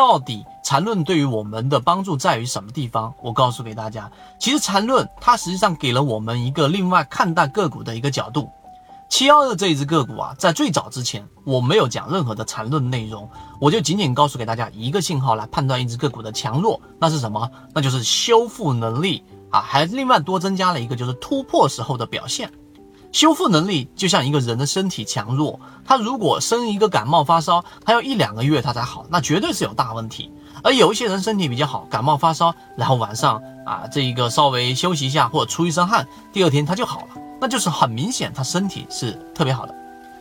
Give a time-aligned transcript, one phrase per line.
[0.00, 3.12] 到底缠论对于我们的帮助在于什么地方？
[3.22, 8.48] 我告诉给大家，其实缠论它实际上给了我们一个另外看待个股的一个角度。
[9.10, 13.28] 七幺二这一只个股啊，在最早之前我没有讲任何的缠论内容，
[13.60, 17.50] 我就仅仅告诉给大家一个信号来判断一只个股的强弱，那是什么？
[17.74, 22.50] 那就是修复能力啊，还另外多增加了一个就是突破时候的表现。
[23.12, 30.30] 修复能力就像一个人的身体强弱，他如果生一个感冒发烧，他要一两个月他才好，那绝对是有大问题。
[30.62, 39.74] 而有一些人身体比较好，感冒发烧，然后晚上啊这一个稍微休息一下或者出一身汗，第二天他就好了，那就是很明显他身体是特别好的。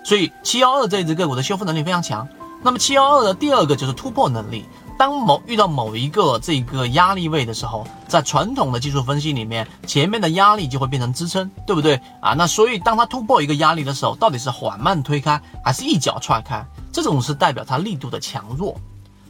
[0.03, 2.27] 所以七幺二这只个股的修复能力非常强。
[2.61, 4.65] 那么七幺二的第二个就是突破能力。
[4.99, 12.33] 当某遇到某一个这个压力位的时候，在传统的技术分析里面，前面的压力就会变成支撑，对不对啊？
[12.33, 16.65] 那所以当它突破一个压力的时候，到底是缓慢推开还是一脚踹开？
[16.91, 18.75] 这种是代表它力度的强弱。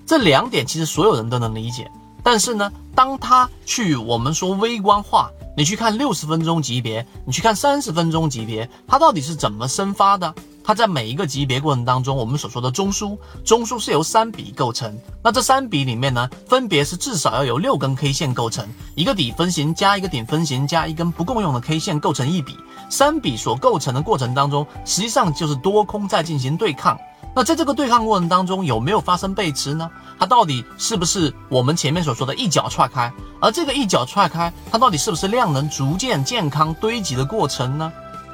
[0.07, 1.87] 这两点其实所有人都能理解。
[2.23, 10.35] 但是呢，当它去我们说微观化，你去看六十分钟级别，你去看三十分钟级别，它到底是怎么生发的？
[10.65, 14.93] 它在每一个级别过程当中，我们所说的中枢，中枢是由三笔构成。
[15.23, 22.57] 那这三笔里面呢，分别是至少要有六根 K 线构成，一个底分型加一个顶分型加一根不共用的 K 线构成一笔。
[22.89, 26.99] 三笔所构成的过程当中，实际上就是多空在进行对抗。
[27.35, 29.89] 那在这个对抗过程当中，有没有发生背驰呢？
[30.19, 33.11] 它到底是不是我们前面所说的一脚踹开？
[33.39, 37.91] 而这个一脚踹开，它到底是不是量能逐渐健康堆积的过程呢？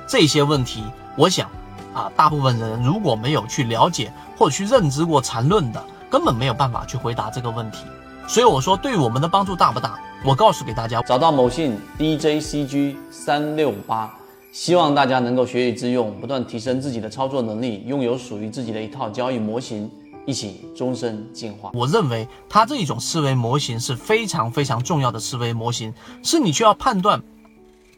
[0.07, 0.83] 这些问题，
[1.17, 1.49] 我想。
[1.93, 7.85] 啊，大部分人如果没有去了解或者去认知过缠论的，根本没有办法去回答这个问题。
[8.27, 9.97] 所以我说，对我们的帮助大不大？
[10.25, 14.13] 我告诉给大家，找到某信 DJCG 三六八，
[14.55, 19.91] 希望大家能够学以致用，不断提升自己的操作能力，拥有属于自己的一套交易模型，
[20.25, 21.71] 一起终身进化。
[21.73, 27.21] 我认为它这一种思维模型是非常非常重要的思维模型，是你需要判断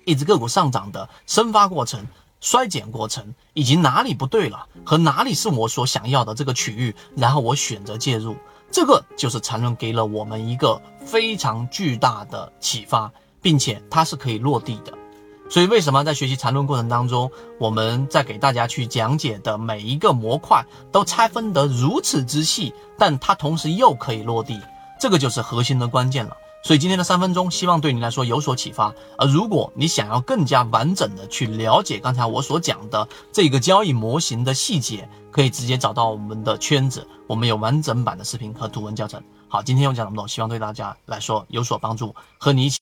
[0.03, 2.03] 一只个股上涨的生发过程。
[2.39, 8.35] 衰减过程以及哪里不对了和哪里是我所想要的这个区域，然后我选择介入，
[8.71, 13.11] 这个就是缠论给了我们一个非常巨大的启发，
[13.43, 14.91] 并且它是可以落地的。
[15.49, 24.59] 所以为什么在学习缠论过程当中，我们在给大家去讲解的每一个模块都拆分得如此之细，但它同时又可以落地，
[24.99, 26.35] 这个就是核心的关键了。
[26.63, 28.93] 所以今天的三分钟，希望对你来说有所启发。
[29.17, 39.23] 而如果你想要更加完整的去了解刚才我所讲的这个交易模型的细节，可以直接找到我们的圈子，我们有完整版的视频和图文教程。
[39.47, 42.75] 好，今天我讲这么多，希望对大家来说有所帮助，和你一起。